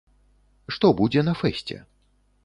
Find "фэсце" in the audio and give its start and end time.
1.41-1.77